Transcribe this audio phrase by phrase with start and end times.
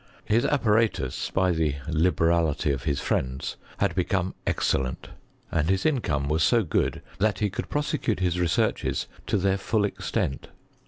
[0.25, 5.09] His Bp< paratus, by the liberality of his friends, had become excellent,
[5.51, 9.85] and his income was so good that he could prosecute his researches to their full
[9.85, 10.47] extent.